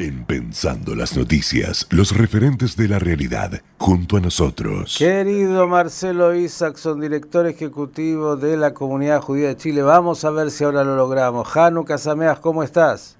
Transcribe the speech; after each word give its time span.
En 0.00 0.24
Pensando 0.24 0.94
las 0.94 1.16
Noticias, 1.16 1.88
los 1.90 2.16
referentes 2.16 2.76
de 2.76 2.86
la 2.86 3.00
realidad, 3.00 3.62
junto 3.78 4.16
a 4.16 4.20
nosotros. 4.20 4.96
Querido 4.96 5.66
Marcelo 5.66 6.36
Isaacson, 6.36 7.00
director 7.00 7.48
ejecutivo 7.48 8.36
de 8.36 8.56
la 8.56 8.74
Comunidad 8.74 9.20
Judía 9.20 9.48
de 9.48 9.56
Chile, 9.56 9.82
vamos 9.82 10.24
a 10.24 10.30
ver 10.30 10.52
si 10.52 10.62
ahora 10.62 10.84
lo 10.84 10.94
logramos. 10.94 11.48
Janu 11.48 11.84
Casameas, 11.84 12.38
¿cómo 12.38 12.62
estás? 12.62 13.18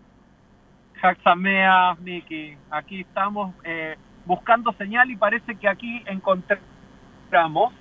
Casameas, 1.02 1.98
Miki, 1.98 2.56
aquí 2.70 3.00
estamos 3.00 3.52
eh, 3.64 3.96
buscando 4.24 4.72
señal 4.74 5.10
y 5.10 5.16
parece 5.16 5.56
que 5.56 5.66
aquí 5.66 6.00
encontramos. 6.06 7.72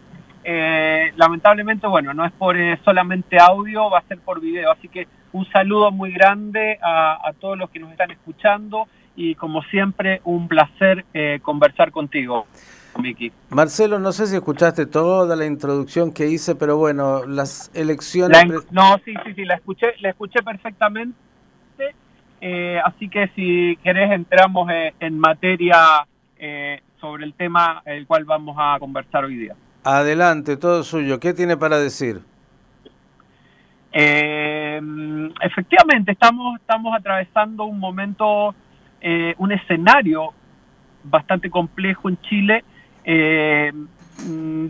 Eh, 0.44 1.14
lamentablemente, 1.18 1.86
bueno, 1.86 2.16
no 2.16 2.26
es 2.26 2.32
por 2.32 2.58
eh, 2.58 2.80
solamente 2.84 3.38
audio, 3.40 3.92
va 3.92 4.00
a 4.00 4.08
ser 4.08 4.18
por 4.22 4.42
video, 4.42 4.72
así 4.72 4.88
que 4.88 5.08
un 5.34 5.48
saludo 5.50 5.92
muy 5.92 6.12
grande 6.12 6.80
a, 6.82 7.32
todos 7.40 7.58
los 7.58 7.70
que 7.70 7.80
nos 7.80 7.92
están 7.92 8.12
escuchando 8.12 8.88
y 9.16 9.36
como 9.36 9.64
siempre 9.64 10.22
un 10.24 10.48
placer 10.48 11.06
eh, 11.14 11.40
conversar 11.42 11.92
contigo. 11.92 12.46
Miki. 13.00 13.32
Marcelo, 13.50 14.00
no 14.00 14.12
sé 14.12 14.26
si 14.26 14.36
escuchaste 14.36 14.88
toda 14.88 15.36
la 15.36 15.46
introducción 15.46 16.12
que 16.12 16.28
hice, 16.28 16.56
pero 16.56 16.78
bueno, 16.78 17.26
las 17.28 17.70
elecciones... 17.76 18.48
no, 18.72 18.98
sí, 19.06 19.14
sí, 19.24 19.34
sí, 19.36 19.46
la 19.46 19.54
escuché, 19.54 19.94
la 20.00 20.10
escuché 20.10 20.42
perfectamente, 20.42 21.16
eh, 22.42 22.80
así 22.84 23.08
que 23.08 23.28
si 23.36 23.78
querés 23.84 24.12
entramos 24.12 24.68
eh, 24.72 24.96
en 25.00 25.20
materia 25.20 26.08
sobre 27.00 27.24
el 27.24 27.34
tema 27.34 27.82
el 27.86 28.06
cual 28.08 28.26
vamos 28.26 28.56
a 28.60 28.78
conversar 28.80 29.26
hoy 29.26 29.36
día. 29.36 29.56
Adelante, 29.84 30.58
todo 30.58 30.84
suyo. 30.84 31.20
¿Qué 31.20 31.34
tiene 31.34 31.56
para 31.56 31.80
decir? 31.80 32.22
Eh, 33.92 34.82
efectivamente, 35.42 36.12
estamos, 36.12 36.60
estamos 36.60 36.96
atravesando 36.96 37.66
un 37.66 37.80
momento, 37.80 38.54
eh, 39.02 39.34
un 39.38 39.52
escenario 39.52 40.34
bastante 41.04 41.50
complejo 41.50 42.10
en 42.10 42.20
Chile, 42.22 42.64
eh, 43.06 43.72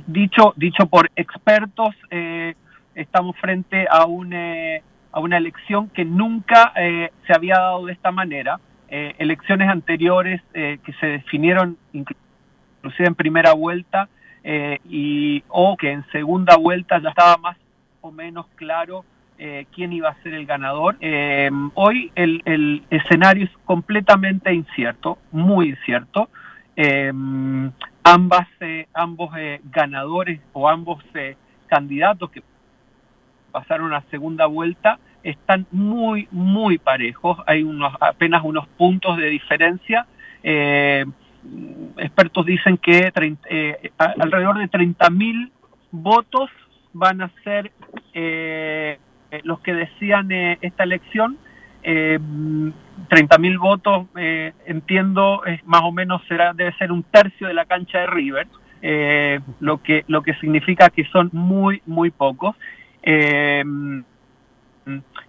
dicho, 0.07 0.53
dicho 0.55 0.85
por 0.87 1.09
expertos, 1.15 1.95
eh, 2.11 2.53
estamos 2.95 3.35
frente 3.37 3.87
a, 3.89 4.05
un, 4.05 4.33
a 4.33 5.19
una 5.19 5.37
elección 5.37 5.89
que 5.89 6.05
nunca 6.05 6.73
se 6.75 7.33
había 7.33 7.55
dado 7.55 7.85
de 7.85 7.93
esta 7.93 8.11
manera. 8.11 8.59
elecciones 8.89 9.69
anteriores 9.69 10.41
que 10.53 10.93
se 10.99 11.05
definieron 11.05 11.77
inclusive 11.93 13.07
en 13.07 13.15
primera 13.15 13.53
vuelta 13.53 14.09
y 14.89 15.43
o 15.49 15.77
que 15.77 15.91
en 15.91 16.05
segunda 16.11 16.55
vuelta 16.57 16.99
ya 16.99 17.09
estaba 17.09 17.37
más 17.37 17.57
menos 18.11 18.45
claro 18.55 19.05
eh, 19.39 19.67
quién 19.71 19.93
iba 19.93 20.09
a 20.09 20.21
ser 20.23 20.33
el 20.33 20.47
ganador. 20.47 20.97
Eh, 20.99 21.51
hoy 21.75 22.11
el, 22.15 22.83
escenario 22.89 23.45
es 23.45 23.51
completamente 23.65 24.51
incierto, 24.51 25.19
muy 25.31 25.69
incierto. 25.69 26.29
Eh, 26.75 27.11
ambas, 28.03 28.47
ambos 28.93 29.31
ganadores 29.65 30.39
o 30.53 30.67
ambos 30.67 31.03
candidatos 31.67 32.31
que 32.31 32.41
pasaron 33.51 33.93
a 33.93 34.01
segunda 34.09 34.47
vuelta 34.47 34.99
están 35.21 35.67
muy, 35.71 36.27
muy 36.31 36.79
parejos. 36.79 37.37
Hay 37.45 37.61
unos, 37.61 37.93
apenas 37.99 38.43
unos 38.43 38.67
puntos 38.69 39.17
de 39.17 39.27
diferencia. 39.27 40.07
expertos 41.97 42.45
dicen 42.45 42.77
que 42.77 43.11
alrededor 43.97 44.57
de 44.57 44.69
30.000 44.69 45.51
votos 45.91 46.49
van 46.93 47.21
a 47.21 47.29
ser 47.43 47.71
eh, 48.13 48.97
los 49.43 49.59
que 49.59 49.73
decían 49.73 50.31
eh, 50.31 50.57
esta 50.61 50.83
elección. 50.83 51.37
Eh, 51.83 52.19
30.000 52.19 53.59
votos, 53.59 54.07
eh, 54.17 54.51
entiendo, 54.65 55.41
más 55.65 55.81
o 55.83 55.91
menos 55.93 56.21
será 56.27 56.51
debe 56.53 56.73
ser 56.73 56.91
un 56.91 57.03
tercio 57.03 57.47
de 57.47 57.53
la 57.53 57.63
cancha 57.65 57.99
de 57.99 58.07
River, 58.07 58.47
eh, 58.81 59.39
lo 59.61 59.81
que 59.81 60.03
lo 60.07 60.21
que 60.21 60.33
significa 60.35 60.89
que 60.89 61.05
son 61.05 61.29
muy 61.31 61.81
muy 61.85 62.11
pocos. 62.11 62.55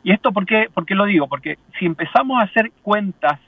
y 0.02 0.12
esto 0.12 0.32
por 0.32 0.46
qué 0.46 0.68
lo 0.96 1.04
digo, 1.04 1.28
porque 1.28 1.58
si 1.78 1.86
empezamos 1.86 2.40
a 2.40 2.44
hacer 2.44 2.72
cuentas 2.82 3.38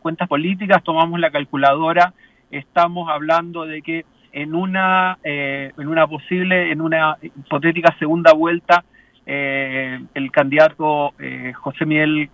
cuentas 0.00 0.28
políticas, 0.28 0.82
tomamos 0.82 1.18
la 1.20 1.30
calculadora, 1.30 2.12
estamos 2.50 3.08
hablando 3.08 3.64
de 3.64 3.80
que 3.80 4.04
en 4.32 4.54
una, 4.54 5.18
eh, 5.24 5.72
en 5.76 5.88
una 5.88 6.06
posible, 6.06 6.70
en 6.70 6.80
una 6.80 7.16
hipotética 7.22 7.94
segunda 7.98 8.32
vuelta, 8.32 8.84
eh, 9.26 10.00
el 10.14 10.30
candidato 10.30 11.12
eh, 11.18 11.52
José 11.54 11.84
Miguel 11.84 12.30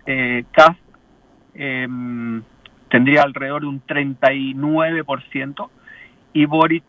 Cast 0.51 0.79
em, 1.53 2.41
tendría 2.89 3.23
alrededor 3.23 3.61
de 3.61 3.67
un 3.67 3.81
39% 3.85 5.69
y 6.33 6.45
Boric 6.45 6.83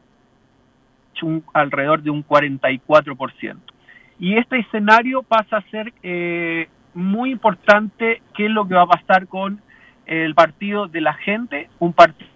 un, 1.22 1.42
alrededor 1.54 2.02
de 2.02 2.10
un 2.10 2.24
44%. 2.24 3.56
Y 4.18 4.36
este 4.36 4.58
escenario 4.58 5.22
pasa 5.22 5.58
a 5.58 5.70
ser 5.70 5.92
muy 6.94 7.30
importante 7.30 8.22
qué 8.34 8.46
es 8.46 8.50
lo 8.50 8.66
que 8.66 8.74
va 8.74 8.82
a 8.82 8.86
pasar 8.86 9.26
con 9.26 9.60
el 10.06 10.34
partido 10.34 10.86
de 10.88 11.00
la 11.00 11.14
gente, 11.14 11.68
un 11.78 11.92
partido 11.92 12.35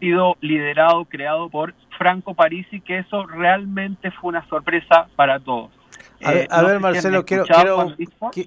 liderado, 0.00 1.04
creado 1.04 1.48
por 1.48 1.74
Franco 1.96 2.34
Parisi, 2.34 2.80
que 2.80 2.98
eso 2.98 3.26
realmente 3.26 4.10
fue 4.12 4.30
una 4.30 4.46
sorpresa 4.48 5.08
para 5.16 5.40
todos. 5.40 5.70
A, 6.22 6.32
ver, 6.32 6.48
eh, 6.50 6.78
Marcelo, 6.78 7.24
quiero, 7.24 7.44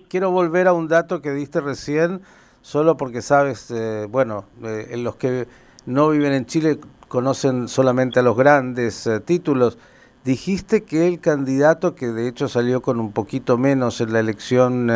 quiero, 0.10 0.32
volver 0.32 0.68
a 0.68 0.74
un 0.74 0.88
dato 0.88 1.22
que 1.22 1.32
diste 1.32 1.62
recién, 1.62 2.22
solo 2.62 2.98
porque 2.98 3.22
sabes, 3.22 3.72
eh, 3.72 4.08
bueno, 4.10 4.46
eh, 4.64 4.96
los 4.98 5.16
que 5.16 5.48
no 5.86 6.10
viven 6.10 6.34
en 6.34 6.46
Chile 6.46 6.80
conocen 7.08 7.68
solamente 7.68 8.20
a 8.20 8.24
los 8.24 8.36
grandes 8.36 9.10
títulos. 9.26 9.78
Dijiste 10.26 10.84
que 10.84 11.08
el 11.08 11.20
candidato, 11.20 11.96
que 11.96 12.08
de 12.08 12.28
hecho 12.28 12.48
salió 12.48 12.82
con 12.82 13.00
un 13.00 13.12
poquito 13.12 13.58
menos 13.58 14.02
en 14.02 14.14
la 14.14 14.20
elección 14.20 14.92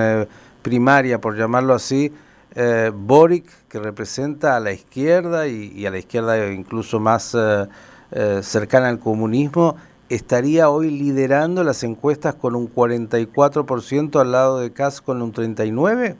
primaria, 0.61 1.19
por 1.19 1.37
llamarlo 1.37 1.73
así, 1.73 2.13
eh, 2.55 2.91
Boric, 2.93 3.67
que 3.67 3.79
representa 3.79 4.55
a 4.55 4.59
la 4.59 4.71
izquierda 4.71 5.47
y, 5.47 5.85
a 5.85 5.91
la 5.91 5.97
izquierda 5.97 6.51
incluso 6.51 6.99
más 6.99 7.35
eh, 7.35 7.67
eh, 8.11 8.39
cercana 8.41 8.88
al 8.88 8.99
comunismo, 8.99 9.75
estaría 10.09 10.69
hoy 10.69 10.89
liderando 10.89 11.63
las 11.63 11.83
encuestas 11.83 12.35
con 12.35 12.55
un 12.55 12.73
44% 12.73 14.21
al 14.21 14.31
lado 14.31 14.59
de 14.59 14.71
Kass 14.71 15.01
con 15.01 15.21
un 15.21 15.33
39%? 15.33 16.16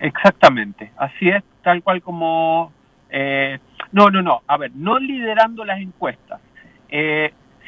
Exactamente, 0.00 0.90
así 0.96 1.28
es, 1.28 1.42
tal 1.62 1.82
cual 1.82 2.02
como... 2.02 2.72
Eh, 3.10 3.58
no, 3.92 4.10
no, 4.10 4.22
no, 4.22 4.42
a 4.48 4.56
ver, 4.56 4.72
no 4.74 4.98
liderando 4.98 5.64
las 5.64 5.78
encuestas. 5.78 6.40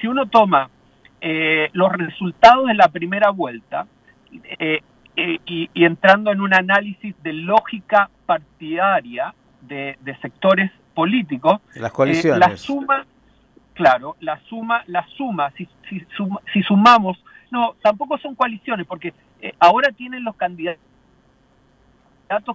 si 0.01 0.07
uno 0.09 0.27
toma 0.27 0.69
los 1.73 1.93
resultados 1.93 2.67
de 2.67 2.75
la 2.75 2.89
primera 2.89 3.31
vuelta, 3.31 3.87
eh, 5.17 5.39
y, 5.47 5.71
entrando 5.75 6.31
en 6.31 6.41
un 6.41 6.53
análisis 6.53 7.15
de 7.23 7.33
lógica 7.33 8.11
partidaria 8.27 9.35
de, 9.63 9.97
sectores 10.21 10.71
políticos, 10.95 11.61
las 11.75 11.93
coaliciones. 11.93 12.39
la 12.39 12.57
suma, 12.57 13.07
claro, 13.75 14.17
la 14.21 14.39
suma, 14.49 14.83
la 14.87 15.07
suma, 15.17 15.51
si, 15.57 15.69
si, 16.53 16.63
sumamos, 16.63 17.23
no, 17.51 17.75
tampoco 17.83 18.19
son 18.19 18.35
coaliciones, 18.35 18.87
porque 18.87 19.15
eh, 19.41 19.55
ahora 19.59 19.91
tienen 19.93 20.23
los 20.23 20.37
candidatos 20.37 20.79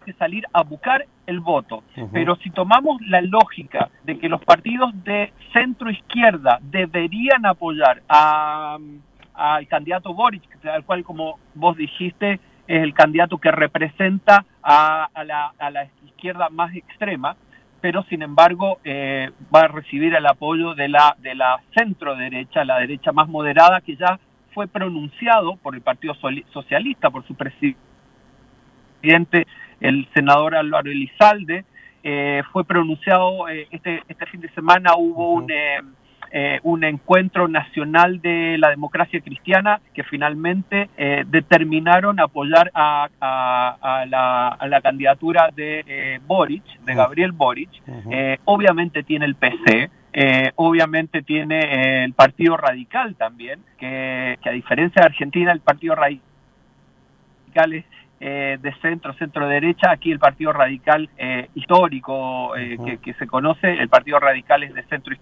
que 0.05 0.13
salir 0.13 0.45
a 0.53 0.63
buscar 0.63 1.05
el 1.25 1.39
voto. 1.39 1.83
Pero 2.11 2.35
si 2.37 2.49
tomamos 2.49 3.01
la 3.07 3.21
lógica 3.21 3.89
de 4.03 4.19
que 4.19 4.29
los 4.29 4.43
partidos 4.43 4.91
de 5.03 5.33
centro 5.53 5.89
izquierda 5.89 6.59
deberían 6.61 7.45
apoyar 7.45 8.03
a, 8.09 8.77
al 9.33 9.67
candidato 9.67 10.13
Boric, 10.13 10.43
al 10.65 10.83
cual 10.83 11.03
como 11.03 11.39
vos 11.55 11.77
dijiste, 11.77 12.39
es 12.71 12.81
el 12.83 12.93
candidato 12.93 13.37
que 13.37 13.51
representa 13.51 14.45
a, 14.63 15.09
la, 15.25 15.89
izquierda 16.05 16.47
más 16.49 16.73
extrema, 16.73 17.35
pero 17.81 18.03
sin 18.03 18.21
embargo 18.21 18.79
eh, 18.85 19.29
va 19.53 19.61
a 19.61 19.67
recibir 19.67 20.15
el 20.15 20.25
apoyo 20.25 20.73
de 20.73 20.87
la, 20.87 21.17
de 21.19 21.35
la 21.35 21.61
centro 21.75 22.15
derecha, 22.15 22.63
la 22.63 22.79
derecha 22.79 23.11
más 23.11 23.27
moderada, 23.27 23.81
que 23.81 23.97
ya 23.97 24.17
fue 24.53 24.69
pronunciado 24.69 25.57
por 25.57 25.75
el 25.75 25.81
Partido 25.81 26.15
Socialista, 26.53 27.09
por 27.09 27.27
su 27.27 27.35
presidente, 27.35 27.75
el 29.81 30.07
senador 30.13 30.55
Álvaro 30.55 30.89
Elizalde, 30.89 31.65
eh, 32.03 32.41
fue 32.53 32.63
pronunciado 32.63 33.49
eh, 33.49 33.67
este, 33.71 34.01
este 34.07 34.25
fin 34.27 34.39
de 34.39 34.49
semana, 34.51 34.95
hubo 34.95 35.33
un 35.33 35.47
eh, 36.33 36.61
un 36.63 36.85
encuentro 36.85 37.49
nacional 37.49 38.21
de 38.21 38.57
la 38.57 38.69
democracia 38.69 39.19
cristiana 39.19 39.81
que 39.93 40.03
finalmente 40.03 40.89
eh, 40.95 41.25
determinaron 41.27 42.21
apoyar 42.21 42.71
a, 42.73 43.09
la, 44.07 44.81
candidatura 44.81 45.49
de 45.53 45.83
eh, 45.85 46.19
Boric, 46.25 46.63
de 46.85 46.95
Gabriel 46.95 47.33
Boric. 47.33 47.69
obviamente 48.45 49.03
tiene 49.03 49.25
el 49.25 49.35
PC, 49.35 49.89
obviamente 50.55 51.21
tiene 51.21 52.05
el 52.05 52.13
Partido 52.13 52.55
Radical 52.55 53.15
también, 53.15 53.59
que, 53.77 54.39
a 54.41 54.51
diferencia 54.51 55.01
de 55.01 55.07
Argentina, 55.07 55.51
el 55.51 55.59
Partido 55.59 55.95
Radical 55.95 56.23
de 58.21 58.75
centro, 58.81 59.13
centro 59.15 59.49
derecha, 59.49 59.91
aquí 59.91 60.13
el 60.13 60.19
Partido 60.19 60.53
Radical 60.53 61.09
histórico 61.55 62.53
que, 62.53 63.13
se 63.15 63.27
conoce, 63.27 63.73
el 63.73 63.89
Partido 63.89 64.17
Radical 64.19 64.63
es 64.63 64.73
de 64.73 64.83
centro 64.83 65.13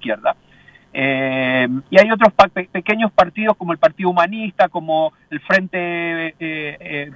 izquierda. 0.94 1.84
y 1.90 2.00
hay 2.00 2.12
otros 2.12 2.34
pequeños 2.72 3.12
partidos 3.12 3.56
como 3.58 3.74
el 3.74 3.80
Partido 3.80 4.10
Humanista, 4.10 4.70
como 4.70 5.14
el 5.30 5.40
Frente 5.42 6.36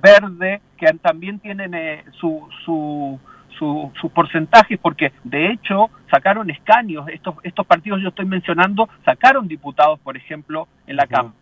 Verde, 0.01 0.61
que 0.77 0.87
también 1.01 1.39
tienen 1.39 1.73
su, 2.19 2.47
su 2.65 3.19
sus 3.57 4.11
porcentajes, 4.13 4.79
porque 4.79 5.11
de 5.23 5.51
hecho 5.51 5.89
sacaron 6.09 6.49
escaños, 6.49 7.07
estos, 7.09 7.35
estos 7.43 7.65
partidos 7.65 8.01
yo 8.01 8.09
estoy 8.09 8.25
mencionando, 8.25 8.89
sacaron 9.05 9.47
diputados, 9.47 9.99
por 9.99 10.17
ejemplo, 10.17 10.67
en 10.87 10.95
la 10.95 11.07
Cámara. 11.07 11.33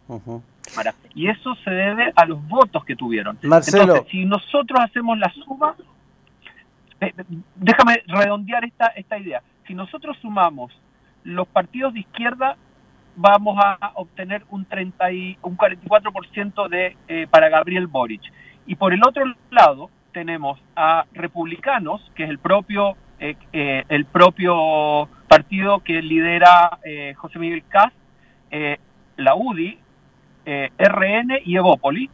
Y 1.16 1.28
eso 1.28 1.56
se 1.64 1.72
debe 1.72 2.14
a 2.16 2.26
los 2.26 2.46
votos 2.48 2.86
que 2.86 2.96
tuvieron. 2.96 3.38
Entonces, 3.42 4.04
si 4.10 4.26
nosotros 4.26 4.80
hacemos 4.80 5.18
la 5.18 5.32
suma, 5.46 5.76
eh, 7.02 7.14
déjame 7.56 8.04
redondear 8.08 8.64
esta, 8.66 8.88
esta 8.88 9.18
idea. 9.18 9.42
Si 9.68 9.74
nosotros 9.74 10.18
sumamos 10.22 10.72
los 11.24 11.48
partidos 11.48 11.94
de 11.94 12.02
izquierda, 12.02 12.58
vamos 13.16 13.58
a 13.64 13.92
obtener 13.96 14.44
un 14.50 14.66
30 14.66 15.12
y, 15.12 15.38
un 15.42 15.58
44% 15.58 16.70
de 16.70 16.98
eh, 17.08 17.28
para 17.30 17.50
Gabriel 17.50 17.88
Boric. 17.88 18.22
Y 18.66 18.76
por 18.76 18.94
el 18.94 19.02
otro 19.04 19.24
lado, 19.50 19.90
tenemos 20.12 20.60
a 20.76 21.06
republicanos, 21.14 22.02
que 22.16 22.24
es 22.24 22.30
el 22.30 22.40
propio, 22.40 22.96
eh, 23.20 23.36
eh, 23.54 23.84
el 23.90 24.06
propio 24.06 25.10
partido 25.28 25.80
que 25.80 26.02
lidera 26.02 26.80
José 27.16 27.40
Miguel 27.40 27.64
Cas, 27.70 27.94
la 29.16 29.36
UDI, 29.36 29.80
RN 30.46 31.40
y 31.46 31.56
Evópoli. 31.56 32.10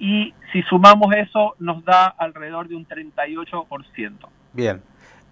Y 0.00 0.34
si 0.52 0.62
sumamos 0.62 1.14
eso, 1.14 1.54
nos 1.60 1.84
da 1.84 2.06
alrededor 2.06 2.68
de 2.68 2.74
un 2.74 2.86
38%. 2.86 4.28
Bien. 4.52 4.82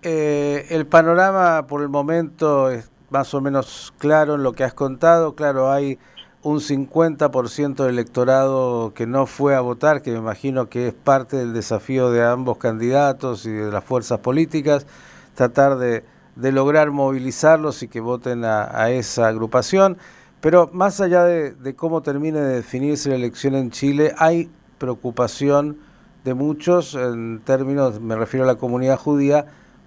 El 0.02 0.86
panorama 0.86 1.66
por 1.66 1.82
el 1.82 1.88
momento 1.88 2.70
es 2.70 2.90
más 3.10 3.32
o 3.34 3.40
menos 3.40 3.92
claro 3.98 4.34
en 4.34 4.42
lo 4.42 4.52
que 4.52 4.64
has 4.64 4.74
contado. 4.74 5.34
Claro, 5.34 5.70
hay 5.70 5.98
un 6.42 6.60
50% 6.60 7.74
del 7.74 7.94
electorado 7.94 8.94
que 8.94 9.06
no 9.06 9.26
fue 9.26 9.56
a 9.56 9.60
votar, 9.60 10.00
que 10.02 10.12
me 10.12 10.18
imagino 10.18 10.68
que 10.68 10.88
es 10.88 10.94
parte 10.94 11.36
del 11.36 11.52
desafío 11.52 12.10
de 12.12 12.24
ambos 12.24 12.58
candidatos 12.58 13.46
y 13.46 13.50
de 13.50 13.72
las 13.72 13.82
fuerzas 13.82 14.20
políticas, 14.20 14.86
tratar 15.34 15.76
de, 15.76 16.04
lograr 16.36 16.92
movilizarlos 16.92 17.82
y 17.82 17.88
que 17.88 17.98
voten 18.00 18.44
a, 18.44 18.90
esa 18.90 19.26
agrupación. 19.26 19.98
Pero 20.40 20.70
más 20.72 21.00
allá 21.00 21.24
de, 21.24 21.74
cómo 21.74 22.02
termine 22.02 22.38
de 22.38 22.54
definirse 22.56 23.08
la 23.08 23.16
elección 23.16 23.56
en 23.56 23.72
Chile, 23.72 24.14
hay 24.16 24.48
preocupación 24.78 25.78
de 26.24 26.34
muchos, 26.34 26.94
en 26.94 27.40
términos, 27.44 28.00
me 28.00 28.14
refiero 28.14 28.44
a 28.44 28.46
la 28.46 28.56
comunidad 28.56 28.98
judía, 28.98 29.46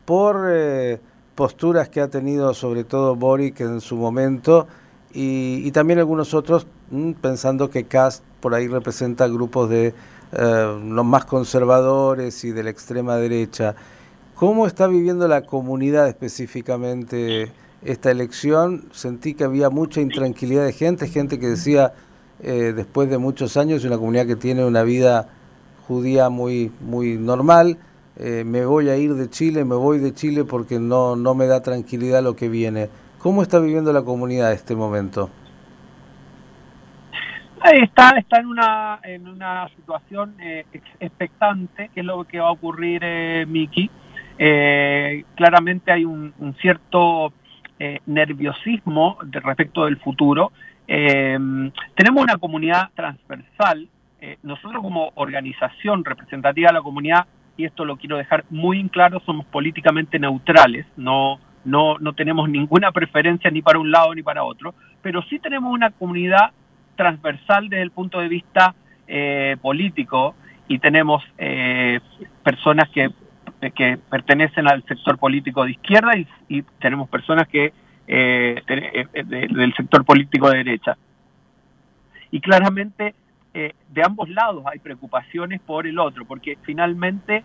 por 0.09 0.47
eh, 0.49 0.99
posturas 1.35 1.87
que 1.87 2.01
ha 2.01 2.07
tenido 2.07 2.55
sobre 2.55 2.83
todo 2.83 3.15
Boric 3.15 3.59
en 3.59 3.79
su 3.79 3.95
momento, 3.95 4.65
y, 5.13 5.69
también 5.69 5.99
algunos 5.99 6.33
otros 6.33 6.65
mm, 6.89 7.11
pensando 7.11 7.69
que 7.69 7.83
Cast 7.83 8.23
por 8.39 8.55
ahí 8.55 8.67
representa 8.67 9.27
grupos 9.27 9.69
de 9.69 9.93
eh, 10.31 10.79
los 10.83 11.05
más 11.05 11.25
conservadores 11.25 12.43
y 12.43 12.49
de 12.49 12.63
la 12.63 12.71
extrema 12.71 13.17
derecha. 13.17 13.75
¿Cómo 14.33 14.65
está 14.65 14.87
viviendo 14.87 15.27
la 15.27 15.43
comunidad 15.43 16.07
específicamente 16.07 17.51
esta 17.83 18.09
elección? 18.09 18.89
Sentí 18.91 19.35
que 19.35 19.43
había 19.43 19.69
mucha 19.69 20.01
intranquilidad 20.01 20.65
de 20.65 20.73
gente, 20.73 21.07
gente 21.07 21.37
que 21.37 21.49
decía, 21.49 21.93
eh, 22.41 22.73
después 22.75 23.11
de 23.11 23.19
muchos 23.19 23.57
años, 23.57 23.85
una 23.85 23.99
comunidad 23.99 24.25
que 24.25 24.35
tiene 24.35 24.65
una 24.65 24.81
vida 24.81 25.29
judía 25.87 26.29
muy, 26.29 26.71
muy 26.81 27.15
normal, 27.15 27.77
eh, 28.19 28.43
me 28.45 28.65
voy 28.65 28.89
a 28.89 28.97
ir 28.97 29.13
de 29.13 29.29
Chile, 29.29 29.65
me 29.65 29.75
voy 29.75 29.99
de 29.99 30.13
Chile 30.13 30.43
porque 30.43 30.79
no, 30.79 31.15
no 31.15 31.35
me 31.35 31.47
da 31.47 31.61
tranquilidad 31.61 32.21
lo 32.21 32.35
que 32.35 32.49
viene. 32.49 32.89
¿Cómo 33.17 33.41
está 33.41 33.59
viviendo 33.59 33.91
la 33.93 34.03
comunidad 34.03 34.53
este 34.53 34.75
momento? 34.75 35.29
Está, 37.63 38.11
está 38.17 38.39
en 38.39 38.47
una 38.47 38.99
en 39.03 39.27
una 39.27 39.67
situación 39.75 40.35
eh, 40.39 40.65
expectante, 40.99 41.89
que 41.93 41.99
es 41.99 42.05
lo 42.05 42.23
que 42.23 42.39
va 42.39 42.47
a 42.47 42.51
ocurrir, 42.51 43.01
eh, 43.03 43.45
Miki. 43.47 43.89
Eh, 44.37 45.25
claramente 45.35 45.91
hay 45.91 46.05
un, 46.05 46.33
cierto 46.61 47.33
eh, 47.77 47.99
nerviosismo 48.05 49.17
de 49.23 49.39
respecto 49.41 49.85
del 49.85 49.97
futuro. 49.97 50.51
tenemos 50.87 52.23
una 52.23 52.37
comunidad 52.37 52.89
transversal. 52.95 53.87
nosotros 54.43 54.81
como 54.81 55.11
organización 55.15 56.03
representativa 56.03 56.69
de 56.69 56.73
la 56.73 56.81
comunidad, 56.81 57.25
y 57.59 57.65
esto 57.65 57.83
lo 57.83 57.97
quiero 57.97 58.15
dejar 58.15 58.45
muy 58.49 58.79
en 58.79 58.87
claro, 58.87 59.21
somos 59.25 59.45
políticamente 59.45 60.17
neutrales, 60.17 60.85
no 60.95 61.39
no, 61.65 61.97
no 61.99 62.13
tenemos 62.13 62.49
ninguna 62.49 62.93
preferencia 62.93 63.51
ni 63.51 63.61
para 63.61 63.79
un 63.79 63.91
lado 63.91 64.15
ni 64.15 64.23
para 64.23 64.45
otro, 64.45 64.73
pero 65.01 65.21
sí 65.23 65.39
tenemos 65.39 65.73
una 65.73 65.91
comunidad 65.91 66.51
transversal 66.95 67.67
desde 67.67 67.83
el 67.83 67.91
punto 67.91 68.21
de 68.21 68.29
vista 68.29 68.75
eh, 69.07 69.57
político 69.61 70.35
y 70.69 70.79
tenemos 70.79 71.21
eh, 71.37 71.99
personas 72.43 72.87
que, 72.89 73.11
que 73.75 73.97
pertenecen 74.09 74.67
al 74.67 74.83
sector 74.85 75.17
político 75.17 75.65
de 75.65 75.71
izquierda 75.71 76.13
y, 76.47 76.63
tenemos 76.79 77.09
personas 77.09 77.45
que 77.49 77.73
eh, 78.07 78.61
del 79.25 79.73
sector 79.75 80.05
político 80.05 80.49
de 80.49 80.57
derecha. 80.59 80.97
Y 82.31 82.39
claramente 82.39 83.15
de 83.53 84.03
ambos 84.03 84.29
lados 84.29 84.63
hay 84.71 84.79
preocupaciones 84.79 85.59
por 85.61 85.87
el 85.87 85.99
otro, 85.99 86.25
porque 86.25 86.57
finalmente 86.63 87.43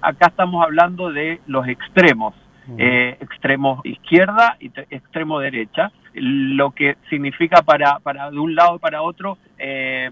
acá 0.00 0.28
estamos 0.28 0.64
hablando 0.64 1.12
de 1.12 1.40
los 1.46 1.68
extremos 1.68 2.34
eh, 2.78 3.16
extremo 3.20 3.80
izquierda 3.84 4.56
y 4.58 4.70
extremo 4.90 5.38
derecha, 5.38 5.92
lo 6.14 6.70
que 6.70 6.96
significa 7.10 7.62
para, 7.62 7.98
para 7.98 8.30
de 8.30 8.38
un 8.38 8.54
lado 8.54 8.78
para 8.78 9.02
otro 9.02 9.38
eh, 9.58 10.10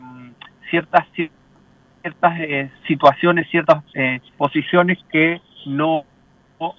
ciertas 0.70 1.06
ciertas 1.14 2.40
eh, 2.40 2.70
situaciones, 2.86 3.48
ciertas 3.50 3.82
eh, 3.94 4.20
posiciones 4.36 4.98
que 5.10 5.40
no 5.66 6.04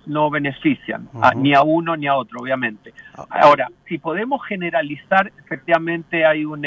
no 0.06 0.30
benefician 0.30 1.10
ni 1.36 1.54
a 1.54 1.62
uno 1.62 1.98
ni 1.98 2.08
a 2.08 2.16
otro, 2.16 2.40
obviamente. 2.40 2.94
Ah. 3.18 3.26
Ahora, 3.30 3.68
si 3.86 3.98
podemos 3.98 4.42
generalizar, 4.46 5.30
efectivamente 5.44 6.26
hay 6.26 6.46
un, 6.46 6.66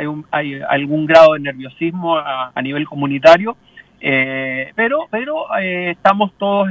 hay, 0.00 0.06
un 0.06 0.26
hay 0.30 0.60
algún 0.68 1.06
grado 1.06 1.34
de 1.34 1.40
nerviosismo 1.40 2.16
a, 2.16 2.52
a 2.54 2.62
nivel 2.62 2.86
comunitario, 2.86 3.56
eh, 4.00 4.72
pero 4.74 5.06
pero 5.10 5.46
eh, 5.58 5.90
estamos 5.90 6.32
todos 6.38 6.70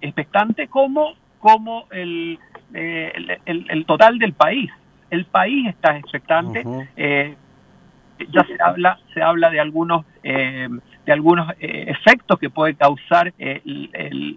expectantes 0.00 0.70
como, 0.70 1.14
como 1.38 1.86
el, 1.90 2.38
eh, 2.72 3.12
el, 3.44 3.66
el, 3.68 3.84
total 3.84 4.18
del 4.18 4.32
país. 4.32 4.70
El 5.10 5.26
país 5.26 5.68
está 5.68 5.98
expectante. 5.98 6.64
ya 6.96 8.44
se 8.44 8.56
habla 8.62 8.98
se 9.12 9.20
habla 9.20 9.50
de 9.50 9.60
algunos 9.60 10.06
de 10.22 11.12
algunos 11.12 11.52
efectos 11.58 12.38
que 12.38 12.48
puede 12.48 12.74
causar 12.74 13.34
el, 13.36 14.36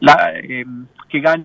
la, 0.00 0.32
que 1.08 1.20
gane 1.20 1.44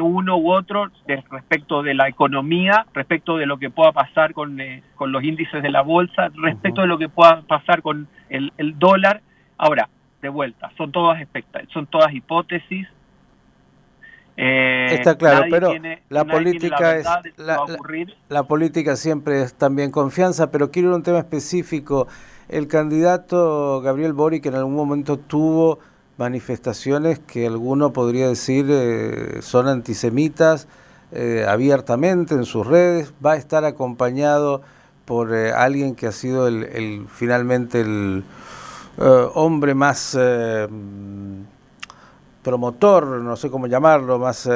uno 0.00 0.36
u 0.36 0.52
otro 0.52 0.90
respecto 1.06 1.82
de 1.82 1.94
la 1.94 2.08
economía, 2.08 2.86
respecto 2.94 3.36
de 3.36 3.46
lo 3.46 3.58
que 3.58 3.70
pueda 3.70 3.92
pasar 3.92 4.32
con, 4.32 4.60
eh, 4.60 4.82
con 4.94 5.12
los 5.12 5.22
índices 5.22 5.62
de 5.62 5.70
la 5.70 5.82
bolsa, 5.82 6.30
respecto 6.34 6.80
de 6.82 6.86
lo 6.86 6.98
que 6.98 7.08
pueda 7.08 7.42
pasar 7.42 7.82
con 7.82 8.08
el, 8.28 8.52
el 8.58 8.78
dólar. 8.78 9.20
Ahora, 9.56 9.88
de 10.24 10.30
vuelta, 10.30 10.70
son 10.76 10.90
todas 10.90 11.18
son 11.72 11.86
todas 11.86 12.12
hipótesis. 12.12 12.88
Eh, 14.36 14.88
Está 14.90 15.16
claro, 15.16 15.44
pero 15.48 15.72
la 16.08 16.24
política 16.24 16.96
es 16.96 17.06
la, 18.28 18.42
política 18.42 18.96
siempre 18.96 19.42
es 19.42 19.54
también 19.54 19.92
confianza, 19.92 20.50
pero 20.50 20.70
quiero 20.70 20.88
ir 20.88 20.94
a 20.94 20.96
un 20.96 21.02
tema 21.02 21.18
específico. 21.18 22.08
El 22.48 22.66
candidato 22.68 23.80
Gabriel 23.82 24.12
Boric 24.12 24.46
en 24.46 24.54
algún 24.54 24.74
momento 24.74 25.18
tuvo 25.18 25.78
manifestaciones 26.16 27.18
que 27.18 27.46
alguno 27.46 27.92
podría 27.92 28.28
decir 28.28 28.66
eh, 28.68 29.38
son 29.42 29.68
antisemitas 29.68 30.68
eh, 31.12 31.44
abiertamente 31.48 32.34
en 32.34 32.44
sus 32.44 32.66
redes, 32.66 33.12
va 33.24 33.32
a 33.32 33.36
estar 33.36 33.64
acompañado 33.64 34.62
por 35.04 35.34
eh, 35.34 35.52
alguien 35.52 35.94
que 35.94 36.06
ha 36.06 36.12
sido 36.12 36.48
el, 36.48 37.06
finalmente 37.08 37.80
el 37.80 38.24
hombre 38.96 39.74
más 39.74 40.16
promotor, 42.42 43.20
no 43.20 43.34
sé 43.34 43.50
cómo 43.50 43.66
llamarlo, 43.66 44.20
más 44.20 44.48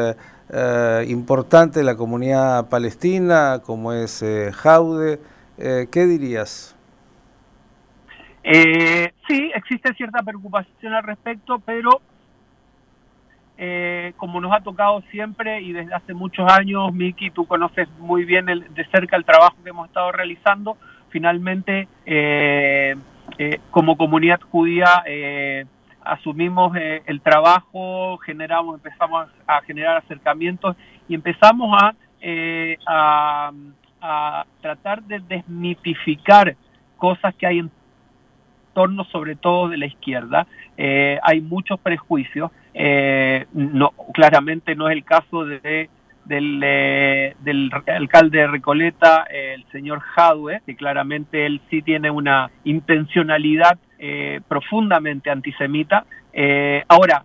importante 1.09 1.81
de 1.81 1.85
la 1.85 1.97
comunidad 1.97 2.69
palestina, 2.69 3.61
como 3.67 3.93
es 3.93 4.25
Jaude. 4.55 5.19
¿Qué 5.57 6.07
dirías? 6.07 6.77
Existe 9.59 9.95
cierta 9.95 10.23
preocupación 10.23 10.95
al 10.95 11.03
respecto, 11.03 11.59
pero 11.61 12.01
eh, 13.57 14.13
como 14.17 14.41
nos 14.41 14.53
ha 14.53 14.61
tocado 14.61 15.03
siempre 15.11 15.61
y 15.61 15.73
desde 15.73 15.95
hace 15.95 16.15
muchos 16.15 16.51
años, 16.51 16.93
Miki, 16.93 17.31
tú 17.31 17.47
conoces 17.47 17.89
muy 17.99 18.25
bien 18.25 18.47
de 18.47 18.89
cerca 18.93 19.17
el 19.17 19.25
trabajo 19.25 19.57
que 19.63 19.71
hemos 19.71 19.89
estado 19.89 20.13
realizando, 20.13 20.77
finalmente 21.11 21.89
eh, 22.07 22.97
como 23.71 23.97
comunidad 23.97 24.41
judía 24.41 25.05
asumimos 26.03 26.73
el 26.77 27.21
trabajo, 27.21 28.17
generamos, 28.19 28.77
empezamos 28.77 29.29
a 29.47 29.61
generar 29.63 29.99
acercamientos 29.99 30.77
y 31.07 31.15
empezamos 31.15 31.77
a, 31.83 31.95
a, 32.87 33.53
a 34.01 34.47
tratar 34.61 35.03
de 35.03 35.21
desmitificar 35.21 36.57
cosas 36.97 37.35
que 37.35 37.47
hay 37.47 37.59
en 37.59 37.71
torno 38.79 39.03
sobre 39.07 39.35
todo 39.35 39.69
de 39.69 39.77
la 39.77 39.87
izquierda. 39.87 40.47
Eh, 40.77 41.19
hay 41.25 41.41
muchos 41.41 41.81
prejuicios. 41.81 42.53
Eh, 42.73 43.45
no, 43.53 43.91
claramente 44.15 44.77
no 44.77 44.89
es 44.89 44.93
el 44.93 45.03
caso 45.03 45.45
de, 45.45 45.91
del, 46.25 46.61
eh, 46.65 47.35
del 47.41 47.73
alcalde 47.89 48.39
de 48.39 48.47
Recoleta, 48.47 49.25
el 49.25 49.65
señor 49.73 49.99
Jadwe, 49.99 50.63
que 50.65 50.77
claramente 50.77 51.45
él 51.45 51.61
sí 51.69 51.83
tiene 51.83 52.09
una 52.09 52.53
intencionalidad 52.63 53.77
profundamente 54.47 55.29
antisemita. 55.29 56.05
ahora, 56.87 57.25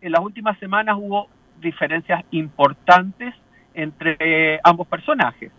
en 0.00 0.10
las 0.10 0.22
últimas 0.22 0.58
semanas 0.58 0.96
hubo 0.98 1.28
diferencias 1.60 2.24
importantes 2.30 3.34
entre 3.74 4.58
ambos 4.64 4.86
personajes. 4.86 5.52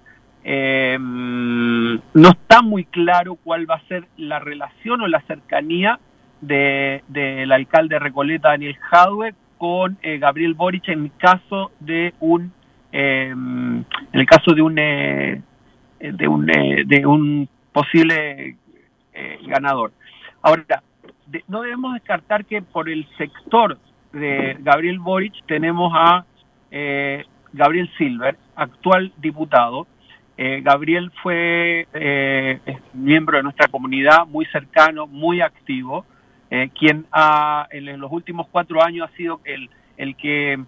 Eh, 0.44 0.98
no 1.00 2.30
está 2.30 2.62
muy 2.62 2.86
claro 2.86 3.36
cuál 3.36 3.70
va 3.70 3.76
a 3.76 3.88
ser 3.88 4.08
la 4.18 4.40
relación 4.40 5.02
o 5.02 5.08
la 5.08 5.22
cercanía 5.22 6.00
del 6.42 7.02
de, 7.08 7.48
alcalde 7.50 8.00
Recoleta, 8.00 8.50
Daniel 8.50 8.78
Jadwe, 8.78 9.34
con 9.58 9.98
eh, 10.02 10.18
Gabriel 10.18 10.56
Boric 10.56 10.90
en 10.90 11.08
caso 11.18 11.72
de 11.80 12.14
un 12.20 12.52
eh, 12.92 13.30
en 13.30 13.86
el 14.12 14.26
caso 14.26 14.54
de 14.54 14.62
un 14.62 14.78
eh, 14.78 15.42
de 16.00 16.28
un 16.28 16.46
de 16.46 17.06
un 17.06 17.48
posible 17.72 18.58
ganador. 19.48 19.94
Ahora, 20.42 20.84
no 21.48 21.62
debemos 21.62 21.94
descartar 21.94 22.44
que 22.44 22.62
por 22.62 22.90
el 22.90 23.08
sector 23.18 23.78
de 24.12 24.58
Gabriel 24.60 25.00
Boric 25.00 25.34
tenemos 25.46 25.94
a 25.96 26.26
Gabriel 27.54 27.90
Silver, 27.98 28.36
actual 28.56 29.14
diputado, 29.18 29.88
eh, 30.36 30.62
Gabriel 30.63 31.12
fue 31.22 31.88
eh, 31.94 32.60
miembro 32.94 33.38
de 33.38 33.44
nuestra 33.44 33.68
comunidad, 33.68 34.25
muy 34.25 34.46
cercano, 34.48 35.06
muy 35.06 35.42
activo, 35.42 36.06
eh, 36.50 36.70
quien 36.78 37.06
ha, 37.12 37.68
en, 37.72 38.00
los 38.00 38.12
últimos 38.12 38.48
cuatro 38.50 38.84
años 38.84 39.10
ha 39.10 39.16
sido 39.16 39.42
el, 39.44 39.70
el 39.98 40.16
que 40.16 40.60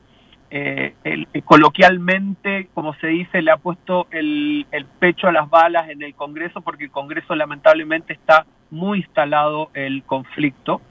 coloquialmente, 1.44 2.70
como 2.74 2.94
se 2.96 3.08
dice, 3.08 3.42
le 3.42 3.52
ha 3.52 3.58
puesto 3.58 4.08
el, 4.12 4.66
el, 4.72 4.86
pecho 4.86 5.28
a 5.28 5.34
las 5.34 5.50
balas 5.50 5.90
en 5.90 6.02
el 6.02 6.16
Congreso, 6.16 6.62
porque 6.62 6.86
el 6.86 6.92
Congreso 6.92 7.36
lamentablemente 7.36 8.14
está 8.14 8.46
muy 8.72 9.00
instalado 9.00 9.70
el 9.74 10.04
conflicto. 10.04 10.82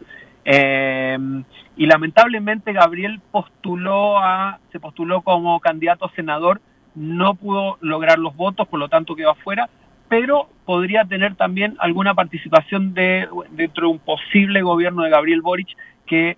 y 0.44 1.86
lamentablemente 1.86 2.74
Gabriel 2.74 3.22
postuló 3.30 4.18
a, 4.18 4.58
se 4.70 4.80
postuló 4.80 5.22
como 5.22 5.58
candidato 5.60 6.04
a 6.04 6.14
senador 6.14 6.60
no 6.94 7.34
pudo 7.34 7.78
lograr 7.80 8.18
los 8.18 8.36
votos, 8.36 8.68
por 8.68 8.78
lo 8.78 8.88
tanto 8.88 9.16
quedó 9.16 9.30
afuera, 9.30 9.68
pero 10.08 10.48
podría 10.64 11.04
tener 11.04 11.34
también 11.34 11.76
alguna 11.78 12.14
participación 12.14 12.94
de, 12.94 13.28
dentro 13.50 13.88
de 13.88 13.92
un 13.94 13.98
posible 13.98 14.62
gobierno 14.62 15.02
de 15.02 15.10
Gabriel 15.10 15.42
Boric, 15.42 15.68
que 16.06 16.36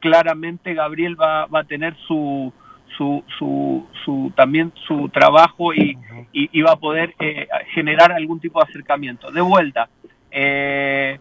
claramente 0.00 0.74
Gabriel 0.74 1.20
va, 1.20 1.44
a 1.50 1.64
tener 1.64 1.96
su, 2.06 2.52
su, 2.96 3.24
su, 3.38 4.32
también 4.36 4.72
su 4.86 5.08
trabajo 5.10 5.74
y, 5.74 5.98
y, 6.32 6.62
va 6.62 6.72
a 6.72 6.76
poder 6.76 7.14
eh, 7.18 7.46
generar 7.74 8.12
algún 8.12 8.40
tipo 8.40 8.60
de 8.60 8.68
acercamiento. 8.68 9.30
De 9.30 9.40
vuelta, 9.40 9.88
eh, 10.30 11.18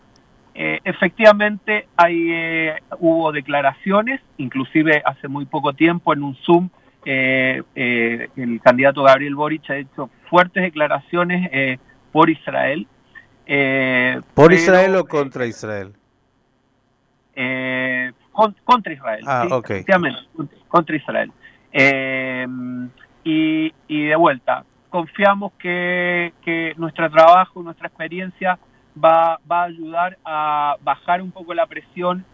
eh, 0.54 0.80
efectivamente 0.84 1.88
hay, 1.98 2.72
hubo 3.00 3.32
declaraciones, 3.32 4.22
inclusive 4.38 5.02
hace 5.06 5.28
muy 5.28 5.46
poco 5.46 5.74
tiempo 5.74 6.14
en 6.14 6.24
un 6.24 6.36
Zoom 6.46 6.70
eh, 7.06 7.62
eh, 7.76 8.30
el 8.36 8.60
candidato 8.62 9.04
Gabriel 9.04 9.36
Boric 9.36 9.70
ha 9.70 9.78
hecho 9.78 10.10
fuertes 10.28 10.64
declaraciones 10.64 11.50
eh, 11.54 11.78
por 12.12 12.30
Israel. 12.32 12.88
¿Por 14.34 14.54
Israel 14.54 14.96
o 14.96 15.06
contra 15.06 15.46
Israel? 15.46 15.94
contra 18.64 18.94
Israel. 18.94 19.24
Ah, 19.28 19.48
Efectivamente, 19.64 20.20
contra 20.68 20.96
Israel. 20.96 21.32
Y, 23.24 23.74
y, 23.88 24.06
de 24.06 24.16
vuelta, 24.16 24.66
confiamos 24.90 25.54
que, 25.60 26.34
que 26.44 26.74
nuestro 26.78 27.10
trabajo, 27.12 27.62
nuestra 27.62 27.88
experiencia 27.88 28.58
va, 29.04 29.40
va 29.50 29.62
a 29.62 29.66
ayudar 29.66 30.18
a 30.24 30.78
bajar 30.82 31.22
un 31.22 31.32
poco 31.32 31.54
la 31.54 31.68
presión, 31.68 32.26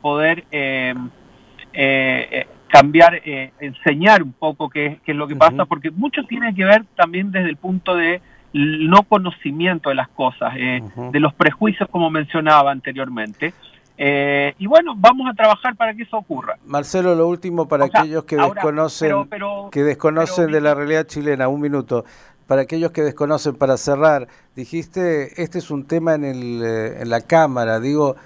poder 0.00 0.44
cambiar, 2.76 3.14
eh, 3.24 3.52
enseñar 3.58 4.22
un 4.22 4.32
poco 4.32 4.68
qué, 4.68 5.00
es 5.04 5.16
lo 5.16 5.26
que 5.26 5.34
pasa, 5.34 5.64
porque 5.64 5.90
mucho 5.90 6.22
tiene 6.24 6.54
que 6.54 6.64
ver 6.64 6.84
también 6.94 7.32
desde 7.32 7.48
el 7.48 7.56
punto 7.56 7.94
de 7.94 8.20
no 8.52 9.02
conocimiento 9.02 9.88
de 9.88 9.94
las 9.94 10.08
cosas, 10.08 10.54
eh, 10.56 10.82
de 11.12 11.20
los 11.20 11.32
prejuicios 11.34 11.88
como 11.90 12.10
mencionaba 12.10 12.70
anteriormente. 12.70 13.54
Eh, 13.98 14.54
y 14.58 14.66
bueno, 14.66 14.94
vamos 14.94 15.26
a 15.30 15.34
trabajar 15.34 15.74
para 15.74 15.94
que 15.94 16.02
eso 16.02 16.18
ocurra. 16.18 16.56
Marcelo, 16.66 17.14
lo 17.14 17.26
último 17.28 17.66
para 17.66 17.86
aquellos 17.86 18.24
que 18.24 18.36
desconocen, 18.36 19.28
que 19.72 19.82
desconocen 19.82 20.52
de 20.52 20.60
la 20.60 20.74
realidad 20.74 21.06
chilena, 21.06 21.48
un 21.48 21.62
minuto. 21.62 22.04
Para 22.46 22.62
aquellos 22.62 22.92
que 22.92 23.02
desconocen, 23.02 23.56
para 23.56 23.76
cerrar, 23.78 24.28
dijiste, 24.54 25.42
este 25.42 25.58
es 25.58 25.70
un 25.70 25.86
tema 25.86 26.14
en, 26.14 26.24
el, 26.24 26.62
en 26.62 27.08
la 27.08 27.22
Cámara, 27.22 27.80
digo, 27.80 28.16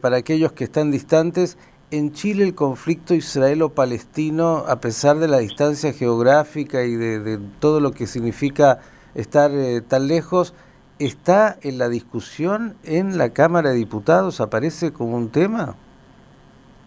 para 0.00 0.16
aquellos 0.16 0.52
que 0.52 0.64
están 0.64 0.90
distantes, 0.90 1.56
en 1.92 2.12
Chile 2.12 2.44
el 2.44 2.54
conflicto 2.54 3.14
israelo-palestino, 3.14 4.64
a 4.66 4.80
pesar 4.80 5.16
de 5.16 5.28
la 5.28 5.38
distancia 5.38 5.92
geográfica 5.92 6.84
y 6.84 6.96
de, 6.96 7.38
todo 7.60 7.80
lo 7.80 7.92
que 7.92 8.06
significa 8.06 8.78
estar 9.14 9.50
eh, 9.50 9.82
tan 9.82 10.08
lejos, 10.08 10.54
está 10.98 11.56
en 11.62 11.76
la 11.76 11.90
discusión 11.90 12.76
en 12.82 13.18
la 13.18 13.34
Cámara 13.34 13.70
de 13.70 13.76
Diputados, 13.76 14.40
aparece 14.40 14.94
como 14.94 15.18
un 15.18 15.30
tema. 15.30 15.74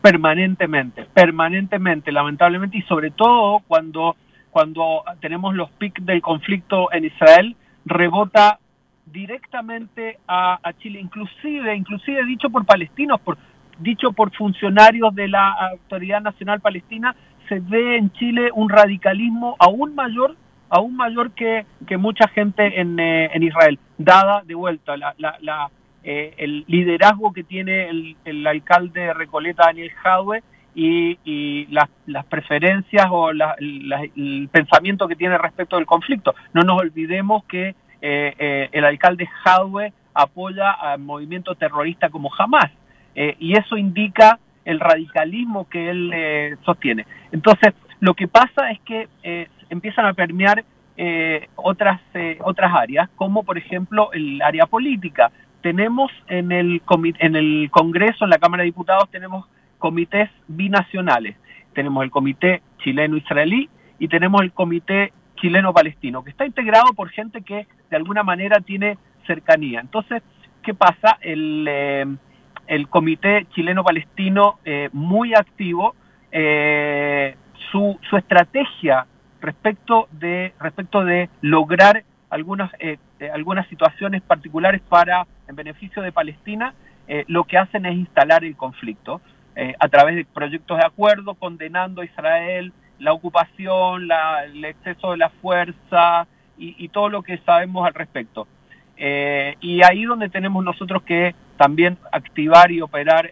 Permanentemente, 0.01 1.05
permanentemente, 1.13 2.11
lamentablemente, 2.11 2.79
y 2.79 2.81
sobre 2.83 3.11
todo 3.11 3.59
cuando, 3.67 4.15
cuando 4.49 5.03
tenemos 5.21 5.53
los 5.53 5.69
pics 5.69 6.03
del 6.03 6.23
conflicto 6.23 6.91
en 6.91 7.05
Israel, 7.05 7.55
rebota 7.85 8.57
directamente 9.05 10.17
a, 10.27 10.59
a 10.63 10.73
Chile, 10.73 10.99
inclusive, 10.99 11.75
inclusive 11.75 12.25
dicho 12.25 12.49
por 12.49 12.65
palestinos, 12.65 13.21
por 13.21 13.37
dicho 13.79 14.11
por 14.11 14.33
funcionarios 14.35 15.13
de 15.15 15.27
la 15.27 15.51
Autoridad 15.71 16.21
Nacional 16.21 16.61
Palestina, 16.61 17.15
se 17.47 17.59
ve 17.59 17.97
en 17.97 18.11
Chile 18.13 18.49
un 18.53 18.69
radicalismo 18.69 19.55
aún 19.59 19.95
mayor 19.95 20.35
aún 20.69 20.95
mayor 20.95 21.31
que, 21.31 21.65
que 21.87 21.97
mucha 21.97 22.27
gente 22.27 22.81
en, 22.81 22.99
eh, 22.99 23.29
en 23.33 23.43
Israel, 23.43 23.79
dada 23.97 24.41
de 24.43 24.55
vuelta 24.55 24.97
la, 24.97 25.15
la, 25.17 25.69
eh, 26.03 26.33
el 26.37 26.65
liderazgo 26.67 27.33
que 27.33 27.43
tiene 27.43 27.87
el, 27.89 28.15
el, 28.25 28.45
alcalde 28.45 29.01
de 29.01 29.13
Recoleta, 29.13 29.65
Daniel 29.67 29.91
Jadwe, 29.91 30.43
y, 30.73 31.17
y 31.23 31.67
las, 31.67 31.89
las 32.05 32.25
preferencias 32.25 33.07
o 33.09 33.29
el 33.29 34.49
pensamiento 34.51 35.07
que 35.07 35.15
tiene 35.15 35.37
respecto 35.37 35.77
del 35.77 35.85
conflicto. 35.85 36.35
No 36.53 36.63
nos 36.63 36.81
olvidemos 36.81 37.45
que 37.45 37.75
eh, 38.01 38.69
el 38.73 38.83
alcalde 38.83 39.25
Jadwe 39.43 39.93
apoya 40.13 40.71
al 40.71 40.99
movimiento 40.99 41.55
terrorista 41.55 42.09
como 42.09 42.29
jamás. 42.29 42.71
Eh, 43.15 43.35
y 43.39 43.57
eso 43.57 43.77
indica 43.77 44.39
el 44.65 44.79
radicalismo 44.79 45.69
que 45.69 45.89
él 45.89 46.11
eh, 46.13 46.55
sostiene. 46.65 47.05
Entonces, 47.31 47.73
lo 47.99 48.13
que 48.13 48.27
pasa 48.27 48.71
es 48.71 48.79
que 48.81 49.07
eh, 49.23 49.47
empiezan 49.69 50.05
a 50.05 50.13
permear 50.13 50.63
otras, 51.55 51.99
otras 52.39 52.73
áreas, 52.73 53.09
como 53.17 53.43
por 53.43 53.57
ejemplo 53.57 54.13
el 54.13 54.41
área 54.41 54.65
política. 54.65 55.29
Tenemos 55.61 56.09
en 56.29 56.53
el, 56.53 56.81
en 57.19 57.35
el 57.35 57.69
Congreso, 57.69 58.23
en 58.23 58.29
la 58.29 58.37
Cámara 58.37 58.61
de 58.61 58.67
Diputados, 58.67 59.09
tenemos 59.11 59.45
comités 59.77 60.29
binacionales. 60.47 61.35
Tenemos 61.73 62.01
el 62.01 62.11
comité 62.11 62.61
chileno-israelí 62.77 63.69
y 63.99 64.07
tenemos 64.07 64.41
el 64.41 64.53
comité 64.53 65.11
chileno-palestino, 65.35 66.23
que 66.23 66.29
está 66.29 66.45
integrado 66.45 66.93
por 66.93 67.09
gente 67.09 67.41
que 67.41 67.67
de 67.89 67.97
alguna 67.97 68.23
manera 68.23 68.61
tiene 68.61 68.97
cercanía. 69.27 69.81
Entonces, 69.81 70.23
¿qué 70.63 70.73
pasa? 70.73 71.17
El, 71.19 72.17
el 72.67 72.87
Comité 72.89 73.47
Chileno-Palestino 73.53 74.59
eh, 74.65 74.89
muy 74.91 75.33
activo, 75.33 75.95
eh, 76.31 77.35
su, 77.71 77.97
su, 78.09 78.17
estrategia 78.17 79.05
respecto 79.41 80.07
de, 80.11 80.53
respecto 80.59 81.03
de 81.03 81.29
lograr 81.41 82.03
algunas, 82.29 82.71
eh, 82.79 82.97
algunas 83.33 83.67
situaciones 83.67 84.21
particulares 84.21 84.81
para, 84.89 85.27
en 85.47 85.55
beneficio 85.55 86.01
de 86.01 86.11
Palestina, 86.11 86.73
lo 87.27 87.43
que 87.43 87.59
hacen 87.59 87.85
es 87.85 87.93
instalar 87.93 88.43
el 88.43 88.55
conflicto 88.55 89.21
a 89.79 89.87
través 89.89 90.15
de 90.15 90.25
proyectos 90.25 90.79
de 90.79 90.85
acuerdo 90.87 91.35
condenando 91.35 92.01
a 92.01 92.05
Israel, 92.05 92.73
la 92.97 93.13
ocupación, 93.13 94.07
la, 94.07 94.45
el 94.45 94.65
exceso 94.65 95.11
de 95.11 95.17
la 95.17 95.29
fuerza 95.29 96.25
y 96.57 96.89
todo 96.89 97.09
lo 97.09 97.21
que 97.21 97.37
sabemos 97.45 97.85
al 97.85 97.93
respecto. 97.93 98.47
y 98.97 99.83
ahí 99.83 100.05
donde 100.05 100.29
tenemos 100.29 100.65
nosotros 100.65 101.03
que 101.03 101.35
también 101.57 101.97
activar 102.11 102.71
y 102.71 102.81
operar 102.81 103.31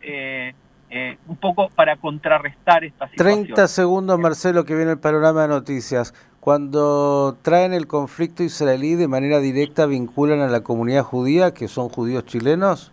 un 1.27 1.37
poco 1.37 1.69
para 1.69 1.95
contrarrestar 1.95 2.85
esta 2.85 3.09
situación. 3.09 3.45
30 3.45 3.67
segundos, 3.67 4.19
Marcelo, 4.19 4.63
que 4.63 4.75
viene 4.75 4.91
el 4.91 4.99
panorama 4.99 5.41
de 5.41 5.47
noticias. 5.47 6.13
Cuando 6.43 7.37
traen 7.41 7.71
el 7.71 7.87
conflicto 7.87 8.43
israelí 8.43 8.95
de 8.95 9.07
manera 9.07 9.39
directa, 9.39 9.85
vinculan 9.85 10.41
a 10.41 10.47
la 10.47 10.59
comunidad 10.59 11.03
judía, 11.03 11.53
que 11.53 11.69
son 11.69 11.87
judíos 11.87 12.25
chilenos. 12.25 12.91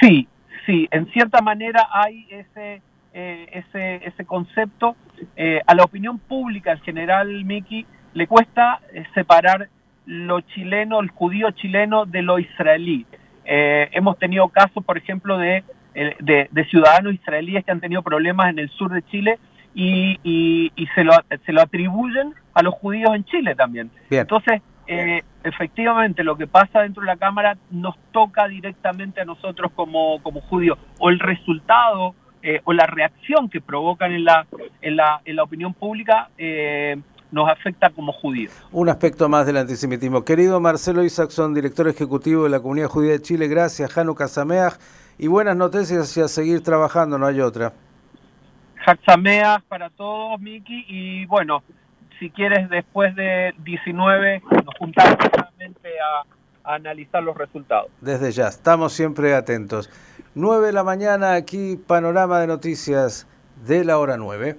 Sí, 0.00 0.26
sí, 0.66 0.88
en 0.90 1.06
cierta 1.12 1.40
manera 1.42 1.86
hay 1.92 2.26
ese, 2.30 2.82
eh, 3.14 3.46
ese, 3.52 4.08
ese 4.08 4.24
concepto. 4.24 4.96
Eh, 5.36 5.60
a 5.64 5.74
la 5.76 5.84
opinión 5.84 6.18
pública 6.18 6.72
en 6.72 6.80
general, 6.80 7.44
Miki, 7.44 7.86
le 8.12 8.26
cuesta 8.26 8.80
eh, 8.92 9.04
separar 9.14 9.68
lo 10.06 10.40
chileno, 10.40 11.00
el 11.00 11.10
judío 11.10 11.50
chileno 11.50 12.06
de 12.06 12.22
lo 12.22 12.38
israelí. 12.38 13.06
hemos 13.44 14.18
tenido 14.18 14.48
casos, 14.48 14.84
por 14.84 14.96
ejemplo, 14.96 15.38
de, 15.38 15.62
de 15.94 16.64
ciudadanos 16.70 17.14
israelíes 17.14 17.64
que 17.64 17.72
han 17.72 17.80
tenido 17.80 18.02
problemas 18.02 18.50
en 18.50 18.58
el 18.58 18.70
sur 18.70 18.92
de 18.92 19.02
Chile 19.02 19.38
y, 19.76 20.18
y, 20.74 20.86
se, 20.94 21.04
lo, 21.04 21.12
se 21.44 21.52
lo 21.52 21.60
atribuyen 21.60 22.34
a 22.54 22.62
los 22.62 22.74
judíos 22.74 23.14
en 23.14 23.24
Chile 23.24 23.54
también. 23.54 23.90
Entonces, 24.10 24.62
eh, 24.86 25.22
efectivamente, 25.44 26.24
lo 26.24 26.36
que 26.36 26.46
pasa 26.46 26.80
dentro 26.80 27.02
de 27.02 27.08
la 27.08 27.18
Cámara 27.18 27.58
nos 27.70 27.94
toca 28.10 28.48
directamente 28.48 29.20
a 29.20 29.26
nosotros 29.26 29.70
como, 29.74 30.22
como 30.22 30.40
judíos, 30.40 30.78
o 30.98 31.10
el 31.10 31.18
resultado 31.18 32.14
eh, 32.42 32.62
o 32.64 32.72
la 32.72 32.86
reacción 32.86 33.50
que 33.50 33.60
provocan 33.60 34.12
en 34.12 34.24
la, 34.24 34.46
en 34.80 34.96
la, 34.96 35.20
en 35.26 35.36
la 35.36 35.42
opinión 35.42 35.74
pública. 35.74 36.30
Eh, 36.38 36.96
nos 37.30 37.48
afecta 37.48 37.90
como 37.90 38.12
judíos. 38.12 38.52
Un 38.72 38.88
aspecto 38.88 39.28
más 39.28 39.46
del 39.46 39.56
antisemitismo. 39.56 40.24
Querido 40.24 40.60
Marcelo 40.60 41.04
Isaacson, 41.04 41.54
director 41.54 41.88
ejecutivo 41.88 42.44
de 42.44 42.50
la 42.50 42.60
Comunidad 42.60 42.88
Judía 42.88 43.12
de 43.12 43.22
Chile, 43.22 43.48
gracias, 43.48 43.96
Hanukkah 43.96 44.28
Sameach, 44.28 44.74
y 45.18 45.26
buenas 45.28 45.56
noticias 45.56 46.16
y 46.16 46.20
a 46.20 46.28
seguir 46.28 46.62
trabajando, 46.62 47.18
no 47.18 47.26
hay 47.26 47.40
otra. 47.40 47.72
Haxameas 48.86 49.62
para 49.64 49.90
todos, 49.90 50.40
Miki, 50.40 50.84
y 50.88 51.26
bueno, 51.26 51.62
si 52.18 52.30
quieres 52.30 52.70
después 52.70 53.14
de 53.16 53.52
19 53.64 54.42
nos 54.64 54.74
juntamos 54.78 55.16
nuevamente 55.18 55.88
a, 56.00 56.70
a, 56.70 56.74
analizar 56.76 57.22
los 57.22 57.36
resultados. 57.36 57.90
Desde 58.00 58.30
ya, 58.30 58.48
estamos 58.48 58.92
siempre 58.92 59.34
atentos. 59.34 59.90
9 60.34 60.66
de 60.66 60.72
la 60.72 60.84
mañana 60.84 61.32
aquí, 61.32 61.76
panorama 61.76 62.38
de 62.38 62.46
noticias 62.46 63.26
de 63.66 63.84
la 63.84 63.98
hora 63.98 64.16
9. 64.16 64.56